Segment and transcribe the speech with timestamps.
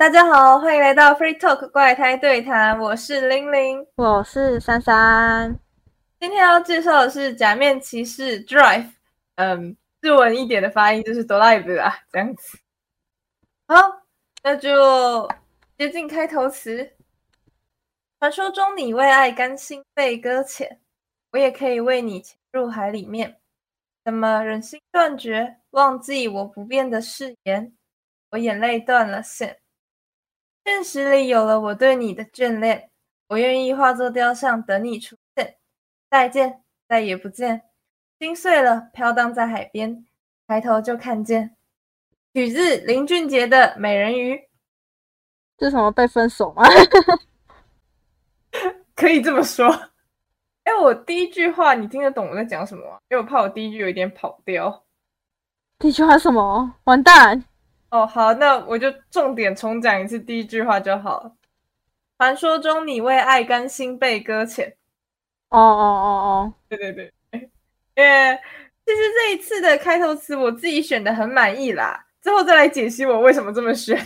[0.00, 5.54] 大家好，欢迎来到 Free Talk 怪胎对谈，我是玲玲，我是珊珊。
[6.18, 8.90] 今天要介绍的是假面骑士 Drive，
[9.34, 12.58] 嗯，日文一点的发音就是 Drive 啊，这样子。
[13.66, 13.76] 好，
[14.42, 15.28] 那就
[15.76, 16.92] 接近开头词。
[18.20, 20.80] 传说中你为爱甘心被搁浅，
[21.32, 23.36] 我也可以为你潜入海里面。
[24.02, 27.74] 怎么忍心断绝，忘记我不变的誓言？
[28.30, 29.58] 我眼泪断了线。
[30.70, 32.90] 现实里有了我对你的眷恋，
[33.26, 35.56] 我愿意化作雕像等你出现。
[36.08, 37.62] 再见，再也不见，
[38.20, 40.06] 心碎了，飘荡在海边，
[40.46, 41.56] 抬头就看见。
[42.32, 44.36] 取自林俊杰的《美人鱼》。
[45.58, 46.62] 这是什么被分手吗？
[48.94, 49.66] 可以这么说。
[50.62, 52.98] 哎，我第一句话你听得懂我在讲什么吗？
[53.08, 54.84] 因为我怕我第一句有一点跑调。
[55.80, 56.76] 第一句话什么？
[56.84, 57.44] 完蛋！
[57.90, 61.32] 哦，好，那我就重点重讲一次第一句话就好了。
[62.18, 64.76] 传说中你为爱甘心被搁浅。
[65.48, 67.12] 哦哦哦哦，对对对，
[67.96, 68.38] 因为
[68.86, 73.98] 其实这一次的开头词我自己选的很满意啦，之后再来解析我为什么这么选。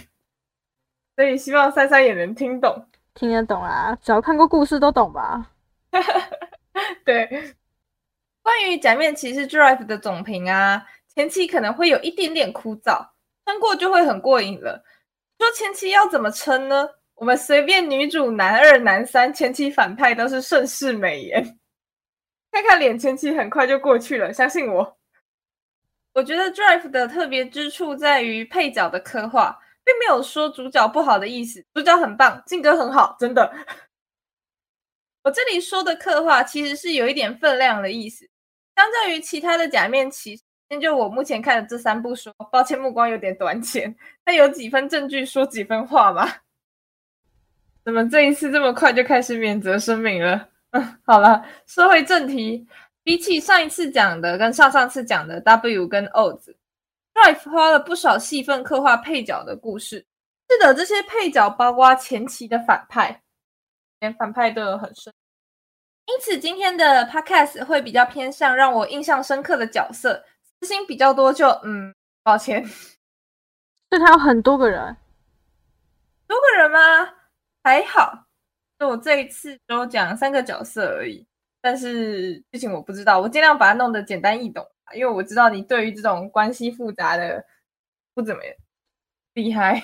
[1.15, 5.51] 所以希望珊珊也能听懂，听得懂啦，只要看过故事都懂吧。
[7.05, 7.55] 对，
[8.43, 13.09] 关于假面骑士 Drive 的总评啊，前期可能会有一点点枯燥。
[13.47, 14.83] 撑过就会很过瘾了。
[15.39, 16.89] 说前期要怎么撑呢？
[17.15, 21.43] 我们随便女主男二、男三，前期反派都是盛世美颜，
[22.51, 24.33] 看看脸，前期很快就过去了。
[24.33, 24.99] 相信我。
[26.13, 33.53] 我觉得 Drive 的特别之处在于配角的刻画，并没有说主角不好的意思，主角很棒，性格很好，真的。
[35.23, 38.29] 我这里说的刻画其实是有一点分量的意思，
[38.77, 40.43] 相较于其他的假面骑士。
[40.69, 46.43] 先就我目前看的这三部说，抱歉目光有点短浅，但有几分证据说几分话吧？
[47.85, 50.49] 怎么这一次这么快就开始免责声明了？
[50.71, 52.67] 嗯，好了，说回正题，
[53.03, 56.57] 比起上一次讲的跟上上次讲的 W 跟 O 子
[57.13, 60.05] ，Drive 花了不少戏份刻画配角的故事。
[60.49, 63.23] 是的，这些配角包括前期的反派，
[64.01, 65.13] 连反派都有很深。
[66.07, 70.25] 因此今天的 Podcast 会比较偏向让我印象深刻的角色。
[70.65, 72.65] 心比较多，就嗯，抱歉。
[73.91, 74.97] 对他有很多个人，
[76.27, 76.79] 多个人吗？
[77.63, 78.25] 还好，
[78.79, 81.27] 就我这一次都讲三个角色而已。
[81.61, 87.45] 但是剧情我不知道，我尽量把它弄得简单易懂，因为我知道你对于这种关系复杂的
[88.15, 88.43] 不怎么
[89.35, 89.83] 厉害。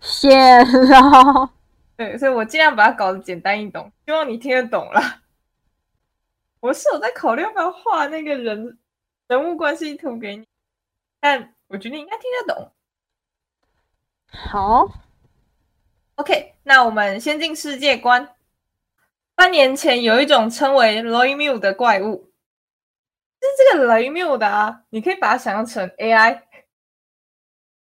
[0.00, 1.50] 谢了。
[1.96, 5.00] 对，所以我尽量把它搞得简单易懂，希望你听得懂了。
[6.60, 8.78] 我是有在考虑要不要画那个人。
[9.28, 10.48] 人物关系图给你，
[11.20, 12.72] 但我觉得你应该听得懂。
[14.30, 14.88] 好
[16.14, 18.34] ，OK，那我们先进世界观。
[19.34, 22.32] 半年前有一种称为雷缪的怪物，
[23.38, 26.40] 就是这个雷缪的啊，你可以把它想象成 AI，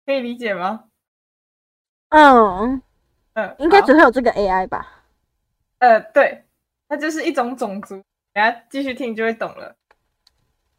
[0.06, 0.86] 可以理解吗？
[2.10, 2.82] 嗯
[3.34, 5.04] 嗯，应该只会有这个 AI 吧？
[5.80, 6.46] 呃，对，
[6.88, 7.96] 它就是一种种族。
[8.34, 9.76] 等下继续听就会懂了。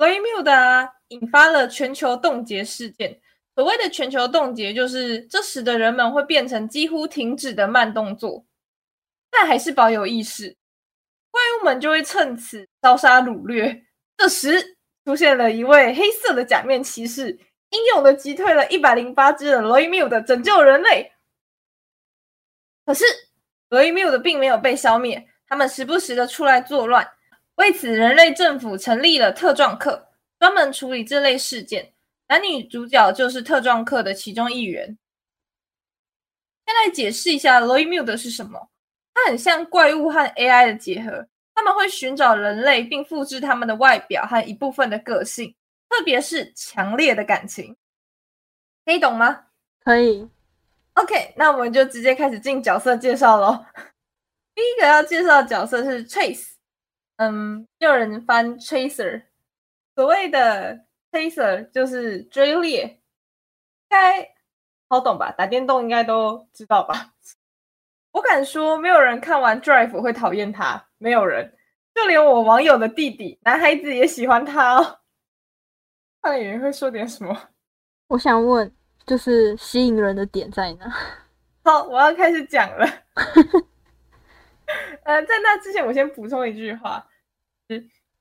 [0.02, 3.20] 雷缪的引发了全球冻结事件。
[3.54, 8.44] 所谓的全球冻结，就是这时的人们会变成几乎停止的慢动作，
[9.30, 10.56] 但还是保有意识。
[11.30, 13.84] 怪物们就会趁此烧杀掳掠。
[14.16, 17.38] 这时出现了一位黑色的假面骑士，
[17.70, 21.12] 英勇的击退了一百零八只的雷缪的，拯救人类。
[22.84, 23.04] 可是
[23.68, 27.06] 雷缪的并没有被消灭，他们时不时的出来作乱。
[27.62, 30.08] 为此，人类政府成立了特壮课，
[30.40, 31.92] 专门处理这类事件。
[32.26, 34.98] 男女主角就是特壮课的其中一员。
[36.66, 38.68] 先来解释一下 l o y m u 的是什么？
[39.14, 41.24] 它很像怪物和 AI 的结合，
[41.54, 45.54] 他们会寻找人类，并复制他们的外表和一部分的个性，
[45.88, 47.76] 特别是强烈的感情。
[48.84, 49.44] 可以懂吗？
[49.84, 50.28] 可以。
[50.94, 53.64] OK，那我们就直接开始进角色介绍喽。
[54.52, 56.51] 第一个要介绍的角色是 Trace。
[57.30, 59.22] 嗯，有人翻 chaser，
[59.94, 62.98] 所谓的 chaser 就是追猎，应
[63.88, 64.28] 该
[64.88, 65.30] 好懂吧？
[65.30, 67.12] 打电动应该都知道吧？
[68.10, 71.56] 我敢说，没有人看完 drive 会讨厌他，没有人，
[71.94, 74.98] 就连我网友的弟弟男孩子也喜欢他哦。
[76.20, 77.50] 看演员会说点什么？
[78.08, 78.74] 我想问，
[79.06, 80.92] 就是吸引人的点在哪？
[81.62, 82.84] 好，我要开始讲了。
[85.04, 87.06] 呃，在那之前，我先补充一句话：，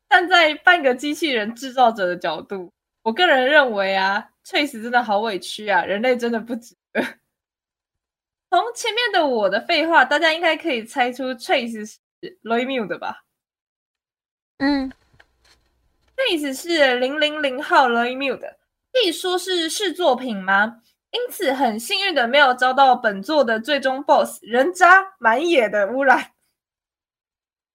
[0.09, 2.71] 站在半个机器人制造者的角度，
[3.01, 7.01] 我个人认为啊，，Trace 真的好委屈啊，人类真的不值得。
[8.49, 11.97] 从前面的我的废话，大家应该可以猜出 Trace 是
[12.43, 13.23] Miu 的吧？
[14.57, 14.91] 嗯
[16.15, 18.57] ，Trace 是零零零号 Miu 的，
[18.91, 20.81] 可以说是试作品吗？
[21.11, 26.31] 因此很幸运的没有遭到本作的最终 BOSS 人渣满野的污染。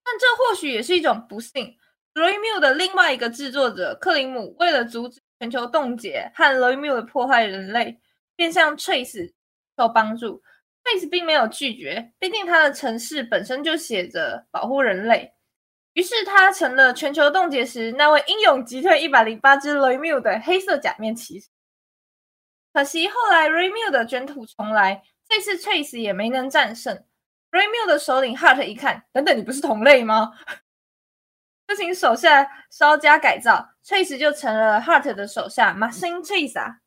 [0.07, 1.77] 但这或许也是一种不幸。
[2.15, 7.99] Roy Miu 的另外一个制作者克林姆为了阻止全球冻结和 Roy Miu 的破坏人类，
[8.37, 9.35] 便向 Trace
[9.77, 10.41] 求帮助。
[10.85, 15.35] Trace 并没有拒绝，毕竟他的城市本身就写着保护人类。
[15.95, 21.49] 于是他成了全球冻结时那位英勇击退一百零八只 Roy Miu 的黑色假面骑士。
[22.73, 27.05] 可惜后来 Roy Miu 的卷土重来，这次 Trace 也没能战胜。
[27.57, 30.33] R a y m i l 的首领 Hart 一看，等等，你不是同类吗？
[31.67, 36.79] 就请手下稍加改造，Trace 就成了 Hart 的手下 Machine 啊。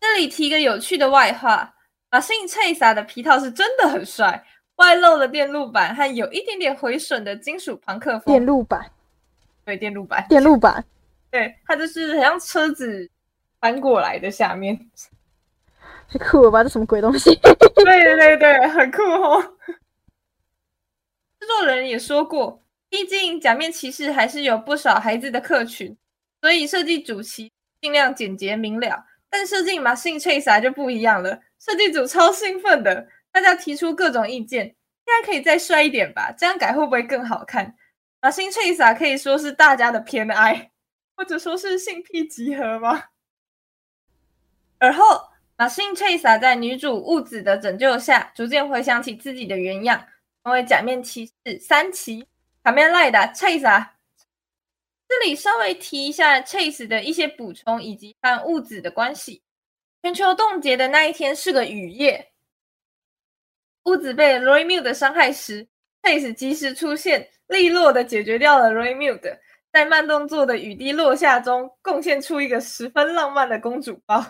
[0.00, 1.74] 这里提个有趣的外话
[2.10, 4.44] ，Machine Trace 的皮套是真的很帅，
[4.76, 8.22] 外露的电路板和有一点点毁损的金属朋克风。
[8.24, 8.90] 电路板，
[9.64, 10.84] 对，电路板，电路板，
[11.30, 13.08] 对，它就是很像车子
[13.60, 14.78] 翻过来的下面。
[16.06, 16.62] 太酷了吧！
[16.62, 17.34] 这什么鬼东西？
[17.40, 19.42] 对对对，很酷哦。
[21.64, 25.96] 人也说过，毕竟假面骑士还是有不少孩子的客群，
[26.40, 29.04] 所以设计主题尽量简洁明了。
[29.30, 34.74] 但设计马信 Chase 就不一样了，设计组超兴奋的，大家提出各种意见，应
[35.06, 36.32] 该可以再帅一点吧？
[36.36, 37.74] 这样改会不会更好看？
[38.20, 40.70] 马信 Chase 可以说是大家的偏爱，
[41.16, 43.04] 或者说是性癖集合吗？
[44.78, 45.04] 而后。
[45.56, 50.04] 马信 Chase 在女主物子的拯救下，逐渐回想起自己的原样，
[50.44, 52.28] 成为假面骑士三期
[52.62, 53.96] 卡面赖的 Chase 啊。
[55.08, 59.42] 这里稍微提一下 Chase 的一些补充以及和雾子的关系。
[60.02, 62.32] 全球冻结的那一天是个雨夜，
[63.84, 65.66] 物子被 Roy Miu 的伤害时
[66.02, 69.40] ，Chase 及时出现，利落的解决掉了 Roy Miu 的，
[69.72, 74.22] 在慢动作的雨滴落下中，贡献出一个十分浪漫的公主包。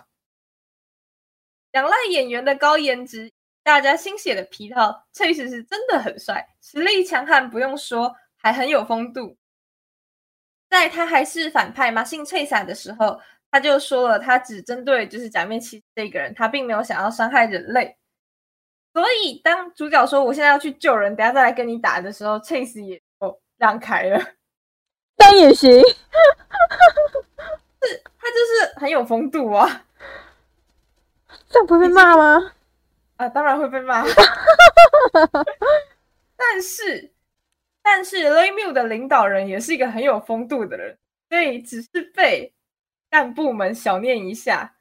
[1.73, 3.33] 仰赖演员的高颜值，
[3.65, 9.37] 大家新写的皮套确实是真的很帅，实力强悍不用说，还很有风度。
[10.69, 13.19] 在他还是反派马信翠伞的时候，
[13.51, 17.97] 他就说了，他只针对就是假面骑士这个人，他并没有想要伤害人类。
[18.93, 24.23] 所以当主角说我现在要去救人，等下再来跟你打的时候，Chase 也就让开了，
[25.17, 25.71] 但也行，
[27.81, 29.87] 是他就是很有风度啊。
[31.49, 32.53] 这样不会被骂吗？
[33.17, 34.05] 啊，当然会被骂。
[36.37, 37.13] 但是，
[37.83, 42.53] 但是 l a m u 的领导人也是一个很有风度的人，所以只是被
[43.09, 44.75] 干部们小念一下，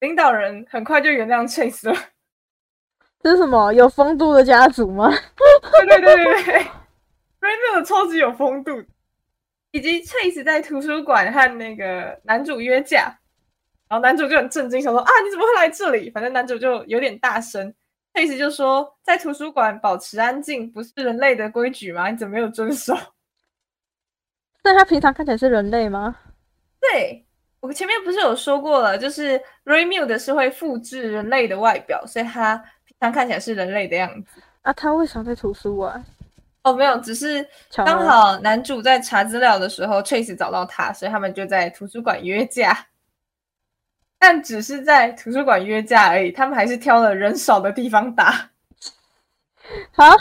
[0.00, 1.96] 领导人很快就原谅 Chase 了。
[3.22, 5.10] 这是什么有风度的家族吗？
[5.86, 6.54] 对对对对对
[7.40, 8.84] l a 超级有风度，
[9.70, 13.18] 以及 Chase 在图书馆和那个男主约架。
[13.88, 16.10] 然后男主就很震惊，想说啊，你怎么会来这里？
[16.10, 17.72] 反正男主就有点大声，
[18.12, 22.10] 他意思就说，在图书馆保持安静不是人类的规矩吗？
[22.10, 22.96] 你怎么没有遵守？
[24.64, 26.16] 那他平常看起来是人类吗？
[26.80, 27.24] 对
[27.60, 34.40] 我前面不是有说过了，就是 Ray Miu 的是会复制人类的外表，所以他平常看起来是人类的样子。
[34.62, 36.04] 啊，他为什么在图书馆？
[36.64, 42.76] 哦，没有，只是刚好男主在查资料的时候，Chase 找到他，所以他们就在图书馆约架。
[44.18, 48.50] 但只是在图书馆约架而已，他们还是挑了人少的地方打。
[49.92, 50.16] 好，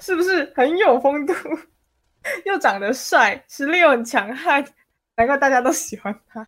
[0.00, 1.34] 是不是很有风度？
[2.44, 4.64] 又长得帅，实力又很强悍，
[5.16, 6.46] 难怪大家都喜欢他。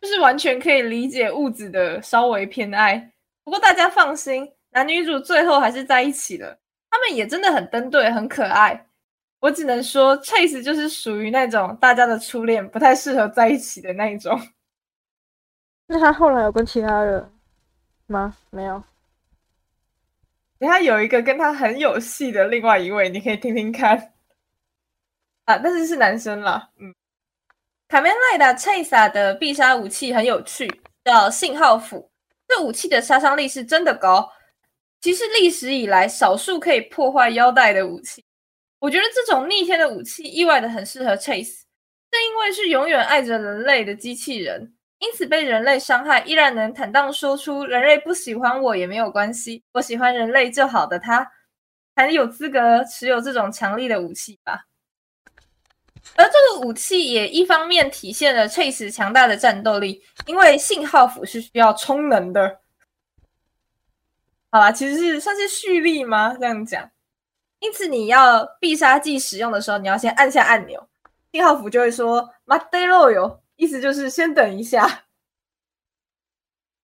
[0.00, 3.12] 就是完全可以理解物子的稍微偏爱。
[3.44, 6.58] 不过大家放心，男女主最后还是在一起了。
[6.90, 8.86] 他们也真的很登对，很可爱。
[9.40, 14.40] 我只能说，Chase 就是属于那种大家的初恋，不太适合在一起的那一种。
[15.86, 17.30] 那他后来有跟其他人
[18.06, 18.36] 吗？
[18.50, 18.82] 没有。
[20.60, 24.14] 他有一个跟他很有戏的另外一位，你可以听听看。
[25.44, 26.70] 啊，但是是男生啦。
[26.78, 26.94] 嗯，
[27.88, 30.66] 卡梅拉达 Chase 的必杀武器很有趣，
[31.04, 32.10] 叫信号斧。
[32.48, 34.28] 这武器的杀伤力是真的高，
[35.00, 38.24] 其实历史以来少数可以破坏腰带的武器。
[38.78, 41.62] 我觉得这种逆天的武器意外的很适合 Chase，
[42.10, 44.75] 正因为是永远爱着人类的机器人。
[44.98, 51.30] 因此被人类伤害，依然能坦荡说出“人类不喜欢我也没有关系，我喜欢人类就好”的他，
[51.94, 54.64] 才有资格持有这种强力的武器吧。
[56.14, 62.60] 而这个武器也一方面体现了 Chase 强大的战斗力，因为信号斧是需要充能的。
[64.50, 66.34] 好吧，其实是算是蓄力吗？
[66.40, 66.90] 这样讲。
[67.58, 70.88] 因此，你要必杀技使用的时候，你要先按下按钮，
[71.32, 75.04] 信号符就会说 “ma de lo yo”，意思就是先等一下。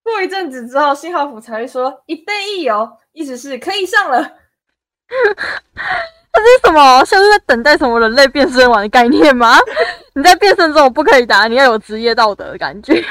[0.02, 4.20] 过一阵子之后，信号符才会说“一对一游”，意思是可以上了。
[5.08, 7.04] 这是什么？
[7.04, 9.56] 像是在等待什么人类变身完的概念吗？
[10.14, 12.94] 你在变身中不可以打，你要有职业道德的感觉。
[12.96, 13.04] 也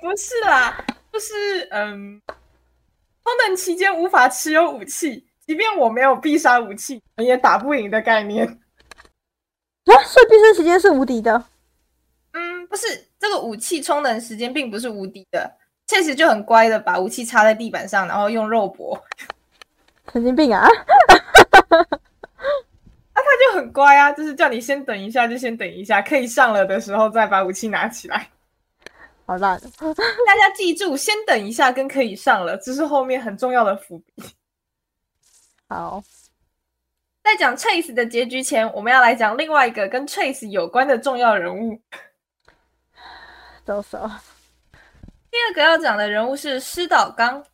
[0.00, 2.20] 不是啦，就是嗯，
[3.22, 5.26] 功能期间无法持有武器。
[5.46, 9.92] 即便我没有必杀武器，也打不赢的概念啊！
[10.04, 11.44] 所以变身期间是无敌的。
[12.38, 12.86] 嗯，不是，
[13.18, 15.50] 这个武器充能时间并不是无敌的。
[15.88, 19.02] 确实就很乖的把武器插在地板上，然后用肉搏。
[20.12, 20.60] 神经病啊！
[20.66, 20.68] 啊，
[23.14, 28.28] 他就很乖啊，就是叫你先等一下，就先等一下，可以上了的时候再把武器拿起来。
[29.26, 29.58] 好烂！
[29.80, 34.22] 大家记住，先等一下跟可以上了，这是后面很重要的伏笔。
[35.68, 36.02] 好，
[37.24, 41.80] 在讲 Chase 的结局前，我们要来讲另外一个跟 Chase 有关的重要人物。
[43.68, 44.10] 都说，
[45.30, 47.44] 第二个要讲的人物是施岛刚，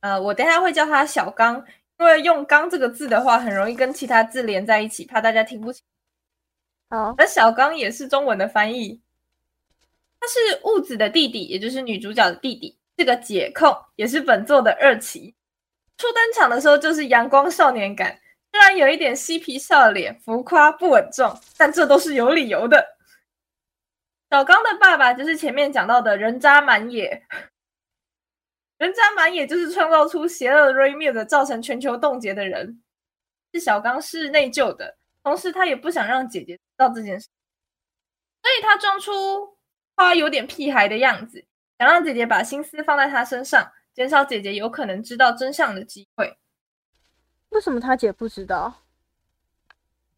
[0.00, 1.62] 呃，我等下会叫他小刚，
[1.98, 5.82] 因为用“刚”这个字的话，很容易跟其他字连在一起，怕大家听不清。
[6.88, 9.02] 好，而小刚也是中文的翻译，
[10.18, 15.34] 他是雾子的弟弟，也就是女主角的弟弟，是个解控，也是本作的二期。
[15.98, 18.18] 初登场的时候就是阳光少年感，
[18.50, 22.96] 虽然有一点嬉皮笑脸、浮夸不稳重，但这都是有理由的。
[24.30, 27.26] 小刚的爸爸就是前面讲到的人渣满野，
[28.78, 32.80] 人渣满野就是创造出邪恶 Ray m i l 的，造成全球冻结的人。
[33.52, 37.28] 是小刚是内疚的，同时他也不想让姐姐知道这件事，
[38.40, 39.12] 所以他装出
[39.96, 41.44] 他有点屁孩的样子，
[41.76, 43.72] 想让姐姐把心思放在他身上。
[43.92, 46.38] 减少姐姐有可能知道真相的机会。
[47.48, 48.84] 为什么他姐不知道？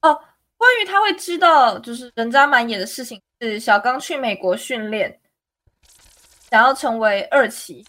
[0.03, 0.23] 哦，
[0.63, 5.21] 关于他会知道就是人渣满野的事情，是小刚去美国训练，
[6.53, 7.85] 想要成为二期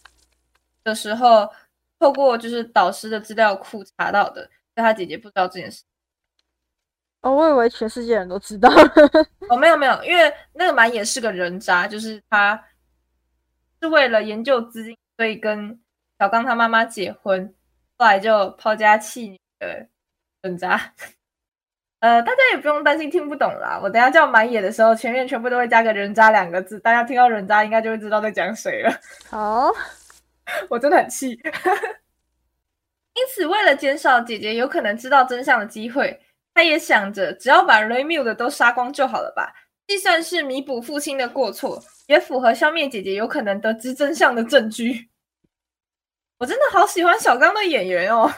[0.83, 1.47] 的时候，
[1.99, 4.49] 透过就是导师的资料库查到的。
[4.73, 5.83] 但他姐姐不知道这件事。
[7.21, 8.67] 哦，我以为全世界人都知道。
[9.49, 12.59] 哦，没有没有，因为那个满野是个人渣，就是他
[13.83, 14.97] 是为了研究资金。
[15.15, 15.79] 所以跟
[16.17, 17.53] 小刚他妈妈结婚，
[17.99, 19.87] 后来就抛家弃女的
[20.41, 20.91] 人渣。
[22.03, 23.79] 呃，大家也不用担心听不懂啦。
[23.81, 28.91] 我等下叫满野的时候，前面全部都会加个人渣两个字，大家听到人渣应该就会知道在讲谁了。
[29.29, 29.71] 好，
[30.69, 31.29] 我真的很气。
[33.15, 36.19] 因此，为了减少姐姐有可能知道真相的机会，
[36.53, 39.53] 他也想着只要把 Raymu 的都杀光就好了吧，
[39.87, 41.81] 既算是弥补父亲的过错。
[42.07, 45.07] 也符合消灭姐姐有可能得知真相的证据。
[46.37, 48.29] 我真的好喜欢小刚的演员哦，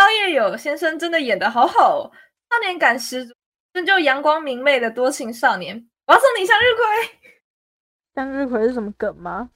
[0.00, 2.10] 道叶友先生真的演的好好哦，
[2.50, 3.34] 少年感十足，
[3.74, 5.76] 真就阳光明媚的多情少年。
[6.06, 7.18] 我要送你向日葵。
[8.14, 9.50] 向日葵是什么梗吗？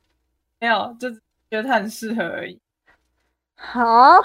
[0.60, 2.60] 没有，就觉得他很适合而已。
[3.56, 4.22] 好，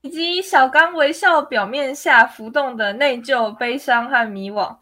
[0.00, 4.76] 以及小刚微笑表面下浮动的内疚、悲伤和迷惘。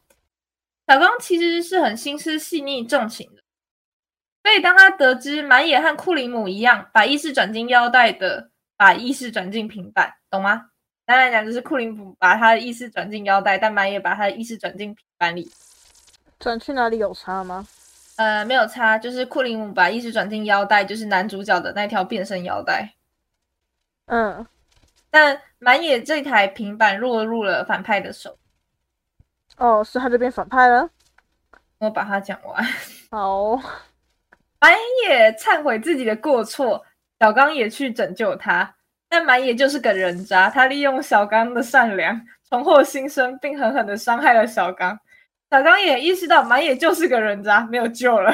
[0.87, 3.43] 小刚其实是很心思细腻、重情的，
[4.43, 10.71] 所以当他得知满野和库里姆一样把意识转进腰带的，把意识转进平板，懂吗？
[11.07, 15.51] 简单来讲，就是库林姆把他的意识转进腰带，但满野把他的意识转进平板里。
[16.39, 17.67] 转去哪里有差吗？
[18.17, 22.95] 呃，没有差，就是库林姆把意识转进腰带，就是男主角的那条变身腰带。
[24.07, 24.47] 嗯，
[25.11, 28.39] 但满野这台平板落入了反派的手。
[29.57, 30.89] 哦，是他这边反派了。
[31.79, 32.65] 我把它讲完。
[33.11, 33.57] 好，
[34.61, 34.73] 满
[35.05, 36.85] 野忏悔自己的过错，
[37.21, 38.75] 小刚也去拯救他。
[39.09, 42.21] 但满野就是个人渣，他利用小刚的善良，
[42.51, 45.01] 重获新生，并狠狠的伤害了小刚。
[45.51, 48.31] 小刚也意识到满野就是个人渣，没有救了。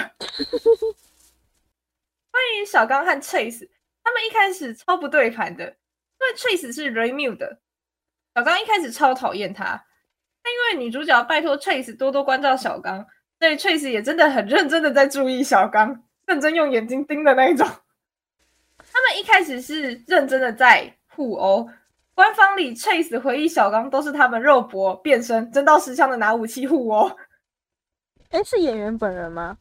[2.33, 3.69] 关于小刚和 Chase，
[4.03, 7.61] 他们一开始超不对盘的，因为 Chase 是 Remu 的，
[8.35, 9.85] 小刚一开始超讨厌他。
[10.45, 13.07] 因为女主角拜托 Chase 多多关照小刚，
[13.39, 17.65] 所以 Chase 也真的很认真的在注意小刚，认真用眼睛盯的那一种。
[18.95, 21.69] 他们一开始是认真的在互殴，
[22.15, 27.11] 官方里 Chase 回忆小刚都是他们肉搏、变身、真刀实枪的拿武器互殴。
[28.31, 29.59] 哎，是演员本人吗？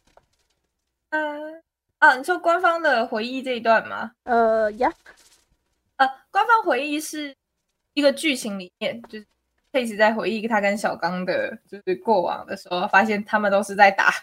[1.10, 1.64] 嗯，
[1.98, 4.12] 啊，你说官方的回忆这一段吗？
[4.24, 4.94] 呃，呀，
[5.98, 7.36] 呃，官方回忆是
[7.94, 9.26] 一个剧情里面就是。
[9.74, 14.14] 佩奇在回忆他跟小刚的，就是过往的时候，发现他们都是在打。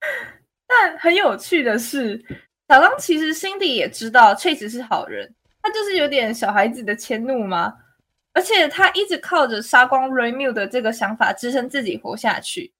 [0.66, 2.18] 但很有趣的是，
[2.70, 7.76] 小刚其实心底也知道 Chase 是好人，他就是有点小孩子的迁怒嘛。
[8.32, 12.72] 而且他一直靠着杀光 Raymu 的这个想法支撑自己活下去。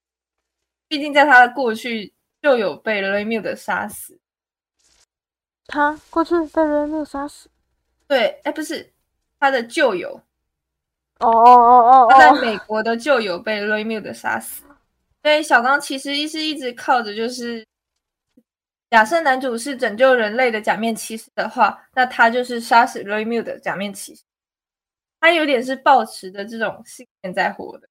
[0.86, 4.16] 毕竟在他的过去就有被 Raymu 的杀死。
[5.66, 7.50] 他过去被 Raymu 杀死？
[8.06, 8.88] 对，哎，不是
[9.40, 10.20] 他的旧友。
[11.18, 14.62] 哦哦哦哦，他在美国的旧友被 Raymu 的杀死。
[15.20, 17.66] 所以小刚其实是一直靠着，就是
[18.90, 24.24] 假设男主是拯救人类的假面骑士的话，那他就是杀死 Raymu 的假面骑士。
[25.20, 27.88] 他有点是抱持的这种信念在活的。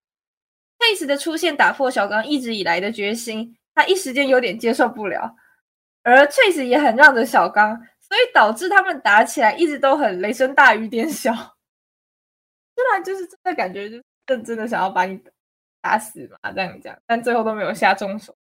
[0.80, 5.36] Chase 的出现打破小刚一直以来的决心，他一时间有点接受不了。
[6.04, 11.34] 而 Chase 也很让着小刚，所以导致他们打起来一直都很雷声大雨点小。
[12.76, 15.22] 虽然就是真的感觉，就认真的想要把你
[15.82, 18.36] 打死嘛，这样讲，但最后都没有下重手。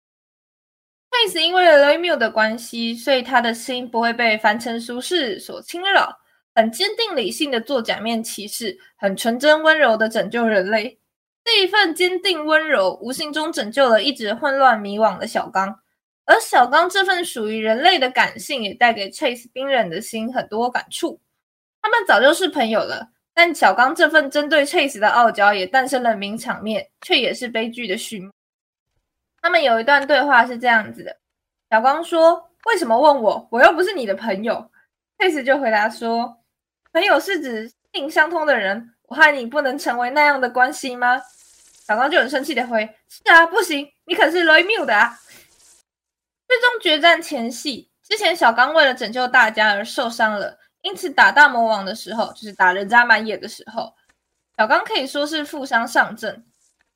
[1.17, 6.15] Chase 因为了 Raymu 的关系，所以他的心不会被凡尘俗世所侵扰。
[6.53, 10.99] 很坚定理性的做假面骑士，很纯真温柔的拯救人类。
[11.43, 15.79] 这一份坚定温柔，无形中拯救了一直混乱迷惘的小刚。
[16.25, 21.19] 而小刚这份属于人类的感性，也带给 Chase 冰冷的心很多感触。
[21.81, 28.31] 他们早就是朋友了，但小刚这份针对 Chase 的傲娇，也诞生了名场面，却也是悲剧的序幕。
[29.41, 31.17] 他们有一段对话是这样子的：
[31.69, 33.47] 小光说：“为什么问我？
[33.51, 34.69] 我又不是你的朋友。
[35.17, 36.37] Case 就回答说。
[36.93, 41.21] 朋友是指性相通的人，我和你不能成为那样的关系吗？
[41.85, 45.17] 小光就很生气的回：“是啊，不行，你可是雷缪的啊！”
[46.47, 53.93] 最终决战前夕，之前小刚为了拯救大家而受伤了，因此打大魔王的时候，就是打人渣满野的时候，
[54.57, 56.43] 小刚可以说是负伤上阵。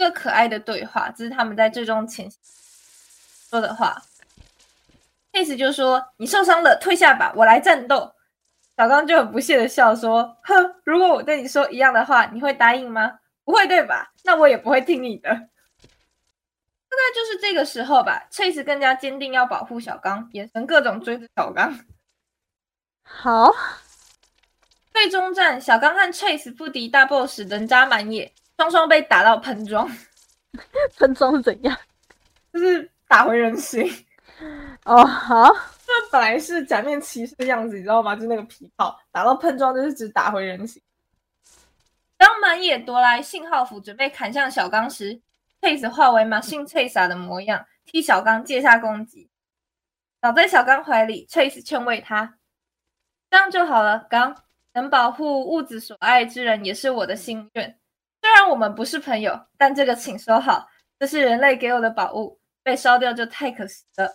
[0.02, 2.28] 一个可爱的对话，这是他们在最终前
[3.52, 4.02] 说的话。
[5.32, 8.12] Case 就说：“你受伤了，退下吧，我来战斗。”
[8.76, 13.20] 小刚就很不屑的笑说：“哼，如果我对你说一样的话，你会答应吗？
[13.44, 14.12] 不会对吧？
[14.24, 15.36] 那我也不会听你的。”大
[16.98, 21.80] 概就是这个时候吧，Chase 更加坚定要保护小刚，眼神各种追着小刚。
[23.04, 23.54] 好，
[24.92, 29.90] 最终战，小刚和 Chase 不敌大 boss 人渣满野，双双被打到喷装。
[30.96, 31.76] 喷装是怎样？
[32.54, 33.90] 就是打回人形。
[34.86, 35.52] 哦，好。
[35.84, 38.16] 这本来是假面骑士的样子，你知道吗？
[38.16, 40.80] 就那个皮套打到喷装，就是只打回人形。
[42.18, 45.20] 当满野夺来信号符，准备砍向小刚时
[45.60, 49.28] ，Chase 化为马信翠洒的模样，替小刚借下攻击。
[50.20, 52.38] 倒在小刚怀里，Chase 劝慰他
[53.32, 54.36] ：“这样就好了，刚
[54.74, 57.81] 能保护物子所爱之人，也是我的心愿。
[58.22, 60.68] 虽然我们不是朋友，但这个请收好，
[61.00, 64.12] 这是人类给我的宝物，被烧掉就太可惜了。”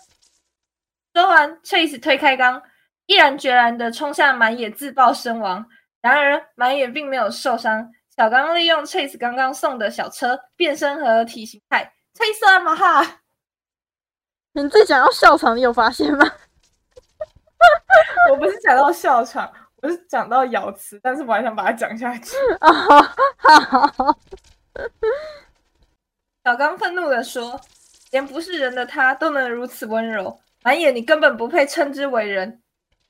[1.12, 2.62] 说完，Chase 推开缸，
[3.06, 5.66] 毅然决然的冲向满野，自爆身亡。
[6.02, 7.90] 然而满野并没有受伤。
[8.16, 12.76] 小刚利用 Chase 刚刚送的小车变身合体形态，吹算吗？
[12.76, 13.22] 哈！
[14.52, 16.24] 你最想要笑场，你有发现吗？
[18.30, 19.52] 我不是讲到笑场，
[19.86, 22.34] 我是讲到咬词，但是我还想把它讲下去。
[26.42, 27.60] 小刚愤怒的说
[28.10, 32.60] ：“连不是人的他都能如此温柔。”满眼，你根本不配称之为人，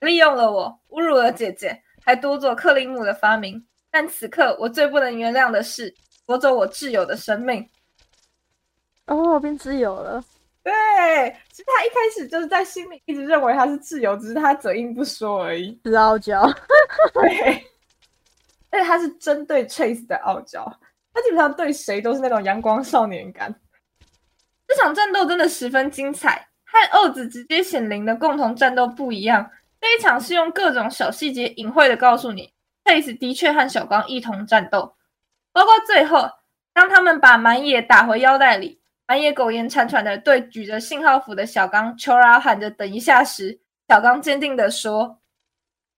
[0.01, 3.67] 利用了我，侮辱了姐姐，还夺走克林姆的发明。
[3.91, 5.95] 但此刻，我最不能原谅的是
[6.27, 7.67] 夺走我挚友的生命。
[9.07, 10.23] 哦，变挚友了。
[10.67, 15.81] 对，其实他一开始就是在心里一直认为他是自由，只是他嘴硬不说而已。
[15.85, 16.43] 是傲娇。
[17.15, 17.65] 对，
[18.71, 20.65] 而且他是针对 Chase 的傲娇，
[21.15, 23.55] 他基本上对谁都是那种阳光少年感。
[24.67, 26.49] 这场战斗真的十分精彩。
[26.69, 29.49] 和二子直接显灵的共同战斗不一样，
[29.81, 32.53] 这一场是用各种小细节隐晦的告诉你
[32.85, 34.97] ，Chase 的确和小刚一同战斗，
[35.53, 36.29] 包括最后
[36.75, 45.21] 当他们把满野打回腰带里，满野苟延残喘的对举着信号符的小刚求饶喊着等一下时，小刚坚定的说：“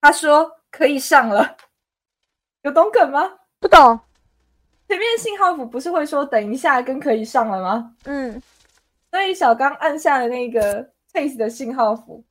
[0.01, 1.57] 他说可以上了。”
[2.63, 3.39] 有懂梗吗？
[3.61, 3.99] 不懂。
[4.89, 7.95] 前面信号符不是会说等一下跟可以上了吗？
[8.05, 8.43] 嗯。
[9.11, 12.23] 所以小刚按下了那个 Chase 的信号符，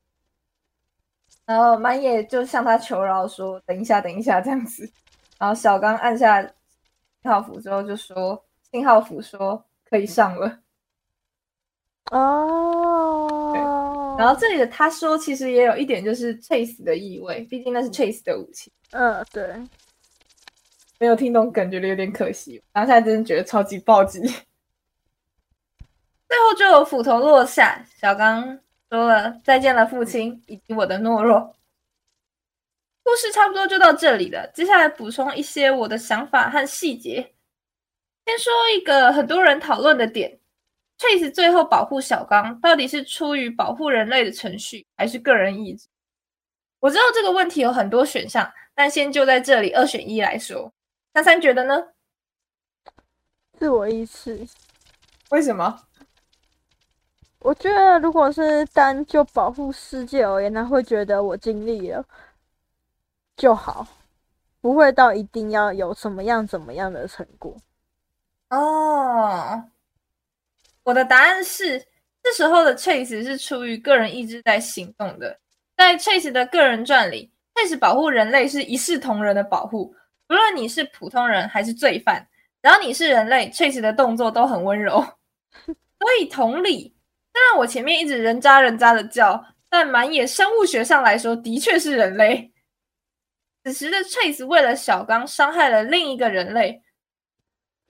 [1.47, 4.87] 然后满野就向他求饶说：“等一下，等一下，这样子。”
[5.39, 6.51] 然后小刚按下信
[7.31, 10.59] 号符之后就说：“信号符说可以上了。”
[12.11, 18.71] 哦，然后这里的他说其实也有一点就是 Chase 的意味，毕竟那是 Chase 的武器。
[18.91, 19.45] 嗯，对。
[20.99, 22.61] 没有听懂，感觉有点可惜。
[22.73, 24.19] 然后现在真的觉得超级暴击。
[26.27, 28.57] 最后就有斧头落下，小刚
[28.89, 31.55] 说了再见了，父亲，以及我的懦弱。
[33.03, 37.33] 故事差不多就到这里了，接下来补充一些我的想法和细节。
[38.25, 40.37] 先说一个很多人讨论的点
[40.97, 45.87] ：Chase 最后保护小刚，到底是出于保护人类的程序，还是个人意志？
[46.79, 50.71] 我知道这个问题有很多选项，但先就在这里二选一来说。
[51.13, 51.87] 三三觉得呢？
[53.57, 54.47] 自我意识。
[55.29, 55.83] 为什么？
[57.39, 62.05] 我觉得，如果是单就保护世界而言，他会觉得我尽力了
[63.35, 63.87] 就好，
[64.59, 67.55] 不会到一定要有什么样怎么样的成果。
[68.49, 69.63] 哦，
[70.87, 71.85] 我的答案是，
[72.23, 75.37] 这时候的 Chase 是出于个人意志在行动的。
[75.75, 79.93] 在 Chase 的个人传里，Chase 保护人类是一视同仁的保护，
[80.29, 82.25] 无论你是普通人还是罪犯，
[82.63, 85.05] 只要你是人类，Chase 的动作都很温柔。
[85.99, 86.95] 所以同理。
[87.33, 92.49] 虽然我前面一直人渣人渣的叫，但满野生物学上来说，的确是人类。
[93.65, 96.81] 此时的 Chase 为了小刚伤害了另一个人类，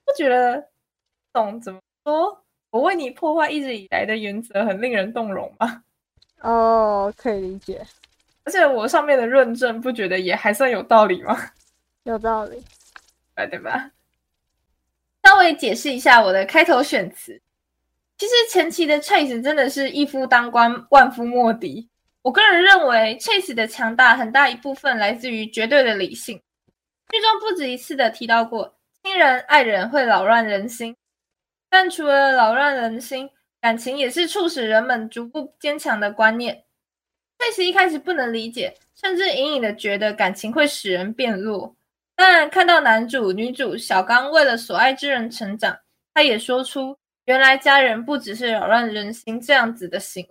[0.04, 0.68] 不觉得
[1.32, 2.44] 懂怎么说？
[2.70, 5.82] 我为你破坏一直以来的原则，很令人动容吗？
[6.42, 7.84] 哦，可以理解。
[8.44, 11.36] 而且我上面的论证，不觉得也还算有道理吗？
[12.04, 12.62] 有道理，
[13.50, 13.90] 对吧？
[15.24, 17.40] 稍微解释一下我的开头选词。
[18.16, 21.88] 其实前期的 Chase 真的是一夫当关，万夫莫敌。
[22.22, 26.40] 我个人认为，Chase 的强大很大一部分来自于绝对的理性。
[27.10, 30.96] 剧中不止一次的提到过，亲人、爱人会扰乱人心，
[31.70, 33.28] 但除了扰乱人心，
[33.60, 36.64] 感情也是促使人们逐步坚强的观念。
[37.38, 41.76] Chase 一开始不能理解，甚至隐隐的觉得感情会使人变弱。
[42.16, 45.78] 但看到男主、女主小刚为了所爱之人成长，
[46.14, 46.98] 他也说出。
[47.26, 50.26] 原来家人不只是扰乱人心这样子的行，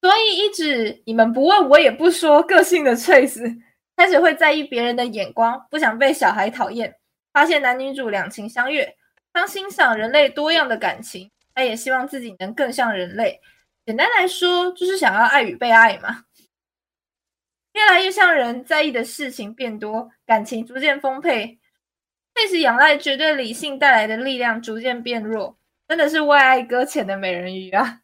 [0.00, 2.40] 所以一直你们不问我也不说。
[2.44, 3.58] 个性的 Chase
[3.96, 6.94] 开始会在意别人的眼光，不想被小孩讨厌。
[7.32, 8.96] 发现男女主两情相悦，
[9.32, 13.40] 当欣赏人类多样的感情，他也希望自己能更像人类。
[13.86, 16.24] 简单来说，就是想要爱与被爱嘛。
[17.72, 21.58] 越来越像人，在意的事情变多，感情逐渐丰沛。
[22.34, 25.56] Chase 仰赖绝对理性带来的力量逐渐变弱。
[25.86, 28.02] 真的是为爱搁浅的美人鱼啊！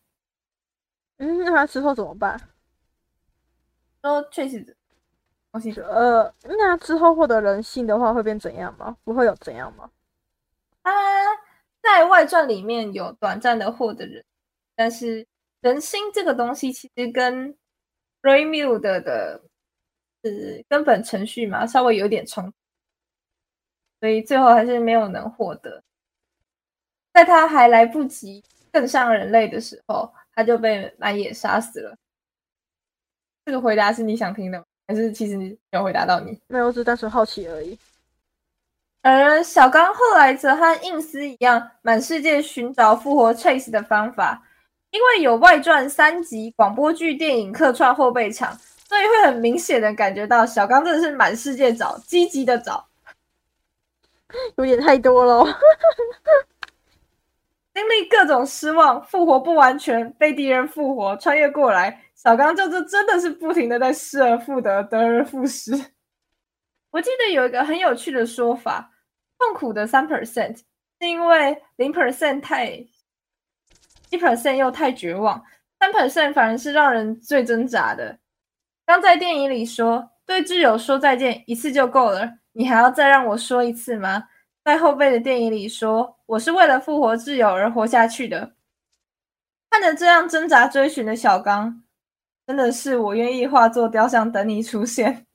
[1.18, 2.40] 嗯，那他之后怎么办？
[4.00, 4.76] 说确实，
[5.50, 8.96] 我记得，呃，那之后获得人性的话会变怎样吗？
[9.04, 9.90] 不会有怎样吗？
[10.84, 10.92] 他
[11.82, 14.24] 在外传里面有短暂的获得人，
[14.76, 15.26] 但是
[15.60, 17.56] 人心这个东西其实跟
[18.22, 19.42] Raymu 的的
[20.22, 22.52] 是根本程序嘛，稍微有点冲突，
[24.00, 25.82] 所以最后还是没有能获得。
[27.12, 28.42] 在他还来不及
[28.72, 31.96] 更像人类的时候，他就被满野杀死了。
[33.44, 34.64] 这个回答是你想听的吗？
[34.86, 36.38] 还是其实没有回答到你？
[36.48, 37.78] 没有，只是单纯好奇而已。
[39.04, 44.42] 而小刚后来则和印斯一样，满世界寻找复活 Chase 的方法。
[44.92, 48.56] 因为有外传三集、广播剧、电影客串后备场，
[48.88, 52.86] 所以会很明显的感觉到小刚真的是满世界找，积极的找，
[54.56, 55.44] 有点太多了。
[57.74, 65.72] 经历各种失望，复活不完全，被敌人复活，穿越过来，小刚就是真的是不停的在失而复得，得而复失。
[66.90, 68.92] 我记得有一个很有趣的说法，
[69.44, 72.66] 痛苦的三 percent 是因为零 percent 太，
[74.08, 75.44] 一 percent 又太绝望，
[75.78, 78.18] 三 percent 反而是让人最挣扎的。
[78.86, 84.24] 刚在电影里说对挚友说再见一次就够了，你还要再让我说一次吗？
[84.64, 88.54] 在后辈的电影里说：“我是为了复活挚友而活下去的。”
[89.68, 91.82] 看着这样挣扎追寻的小刚，
[92.46, 95.26] 真的是我愿意化作雕像等你出现。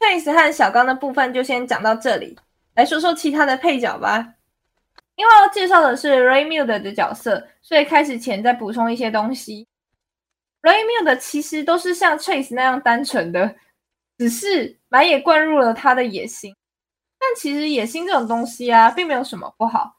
[0.00, 2.38] case 和小刚的部分就先讲到这里，
[2.74, 4.34] 来说说其他的配角吧。
[5.14, 9.68] 因为要介绍的是 Raymu 的角色，所以开始前再补充一些东西。
[10.62, 13.54] Raymu 的其实都是像 Chase 那样单纯的，
[14.16, 16.54] 只是满野灌入了他的野心。
[17.18, 19.94] 但其实野心这种东西啊，并没有什么不好。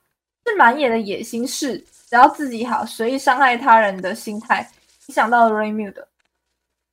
[0.46, 4.68] 是满野的野心是只要自己好，随意伤害他人的心态，
[5.08, 6.08] 影响到了 Raymu 的，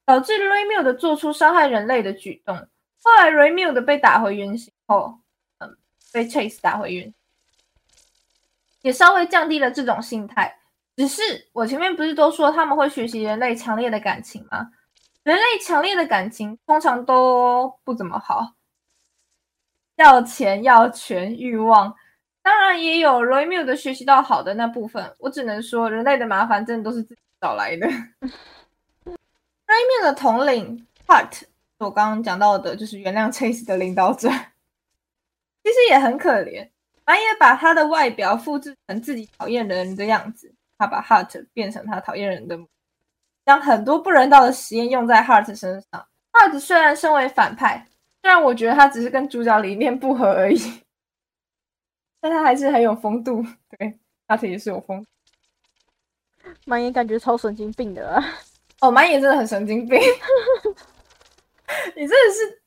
[0.05, 2.55] 导致 Raymu 的做出伤害人类的举动。
[2.55, 5.19] 后来 Raymu 的被打回原形后，
[6.13, 7.15] 被 Chase 打回原，
[8.83, 10.59] 也稍微降低了这种心态。
[10.97, 14.71] 只是我前面不是都说他们会学习人类强烈的感情吗？
[15.23, 18.55] 人类强烈的感情通常都不怎么好。
[19.97, 21.95] 要钱要权欲望，
[22.43, 25.15] 当然也有 Roy m u 的学习到好的那部分。
[25.19, 27.87] 我只能说，人类的麻烦真的都是自己找来的。
[29.67, 31.43] Rayman 的统领 Hart，
[31.79, 34.31] 我刚刚讲到的，就是原谅 Chase 的领导者，
[35.71, 36.69] 其实也很可怜。
[37.05, 42.59] 满也把他的外表复制成自己讨厌人的样子，他把 Hart 变成他讨厌人的，
[43.47, 46.07] 将很多不人道的实验用在 Hart 身上。
[46.33, 47.87] Hart 虽然身为反派，
[48.23, 50.59] 虽然我觉得他只是跟主角理念不合而已，
[52.21, 53.45] 但他还是很有风度。
[53.79, 55.07] 对，Hart 也是有风。
[56.65, 58.25] 满眼感觉超神经病的啊！
[58.81, 60.01] 哦，满眼真的很神经病。
[61.95, 62.60] 你真的是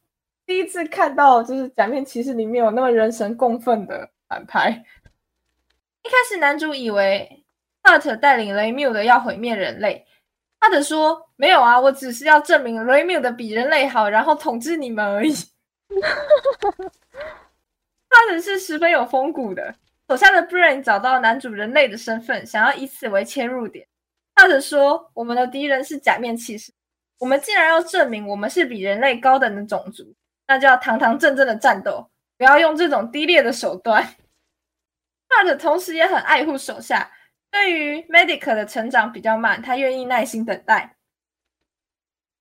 [0.45, 4.09] 第一次看到，就是假面骑士里面有那么人神共愤的。
[4.27, 4.69] 反派
[6.01, 7.45] 一开始，男主以为
[7.83, 10.05] Hart 带领雷缪的要毁灭人类。
[10.59, 15.33] 他的说：“没有啊，我只是要证明雷缪的比人类好，然后统治你们而已。
[18.09, 19.75] ”他的是十分有风骨的。
[20.07, 23.87] 手下的 Brain 找到男主人类的身份，想要以此为切入点。
[24.35, 26.73] 他的说：“我们的敌人是假面骑士，
[27.19, 30.15] 我们既然要证明我们是比人类高等的种族，
[30.47, 34.15] 那就要堂堂正正的战斗，不要用这种低劣的手段。”
[35.29, 37.11] 帕特同时也很爱护手下，
[37.49, 40.95] 对于 Medic 的成长比较慢，他愿意耐心等待。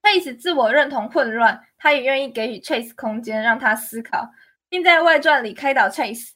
[0.03, 4.31] Chase 自我认同混乱，他也愿意给予 Chase 空间，让他思考，
[4.69, 6.33] 并在外传里开导 Chase。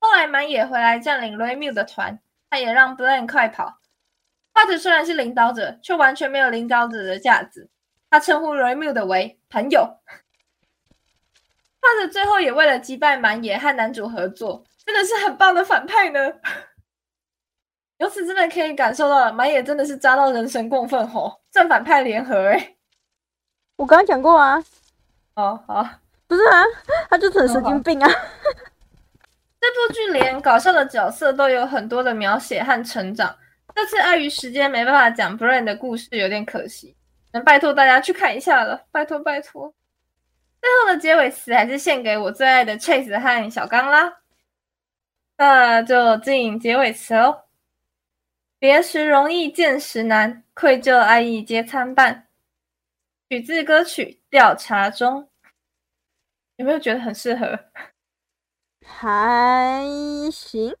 [0.00, 2.20] 后来满野回来占领 Raymu 的团，
[2.50, 3.78] 他也让 Blaine 快跑。
[4.52, 7.70] Hart 虽然是领导者，却完全没有领导者的架子，
[8.10, 9.98] 他称呼 Raymu 的为朋友。
[11.80, 14.64] Hart 最后也为了击败满野和男主合作。
[14.84, 16.32] 真的是很棒的反派呢，
[17.98, 22.76] 由此真的可以感受到满野真的是扎到人神共愤吼，正反派联合哎。
[23.76, 24.62] 我刚刚讲过啊，
[25.34, 25.88] 哦好，
[26.26, 26.64] 不是啊，
[27.08, 28.10] 他就是很神经病啊。
[29.60, 33.36] 这部剧连搞笑的角色都有很多的描写和成长，
[33.74, 36.96] 这次碍于时间没办法讲 Brain 的故事，有点可惜，
[37.32, 39.72] 能拜托大家去看一下了，拜托拜托。
[40.60, 44.18] 最后的结尾词还是献给我最爱的 Chase 和小刚啦。
[45.36, 47.44] 那就进结尾词哦。
[48.58, 52.26] 别时容易见时难，愧疚爱意皆参半。
[53.30, 55.22] 取自歌曲《调查中》，
[56.56, 57.58] 有没有觉得很适合？
[58.84, 59.82] 还
[60.30, 60.76] 行。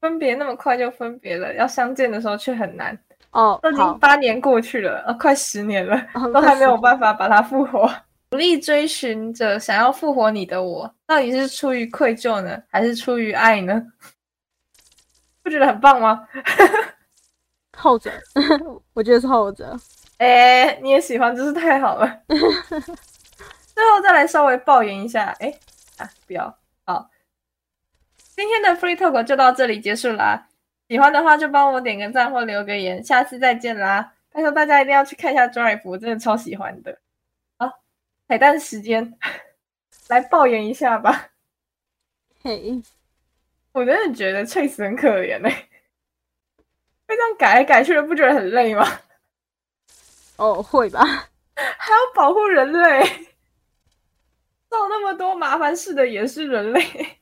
[0.00, 2.98] 分别那么快就分别了，要相见的时候却很难。
[3.36, 5.94] 哦，都已经八年过去了，呃，快十年了，
[6.32, 7.86] 都还没有办法把它复活。
[8.32, 13.82] 努力追寻着想要复活你的我，到底是出于愧疚呢，还是出于爱呢？
[15.44, 16.26] 不觉得很棒吗？
[17.76, 18.10] 后者，
[18.94, 19.76] 我觉得是后者。
[20.16, 22.22] 哎，你也喜欢，真是太好了。
[22.28, 25.52] 最后再来稍微抱怨一下，哎，
[25.98, 27.10] 啊，不要，好，
[28.34, 30.48] 今天的 Free Talk 就到这里结束啦。
[30.88, 34.12] 喜欢的话就帮我点个赞或留个言，下次再见啦！
[34.30, 36.98] 拜托大家一定要去看一下 Drive，我真的超喜欢的。
[38.28, 39.16] 彩蛋时间，
[40.08, 41.30] 来抱怨一下吧。
[42.42, 42.82] 嘿，
[43.72, 45.68] 我真的觉得 Chase 很可怜哎，
[47.06, 48.84] 被这样改来改去的，不觉得很累吗？
[50.36, 51.04] 哦，会吧。
[51.54, 53.04] 还要保护人类，
[54.68, 57.15] 造那么多麻烦事的也是人类，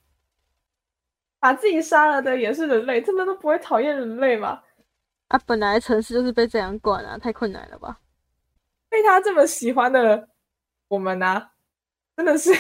[1.44, 4.62] 把自己杀了的也是人类，他们都不会讨厌人类吗？
[5.28, 8.00] 啊，本来城市就是被这样管啊，太困难了吧？
[8.88, 10.30] 被他这么喜欢的。
[10.88, 11.50] 我们呢，
[12.16, 12.50] 真的是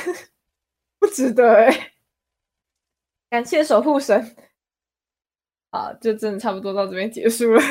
[1.00, 1.94] 不值得哎！
[3.30, 4.36] 感谢守护神，
[5.72, 7.62] 好，就真的差不多到这边结束了。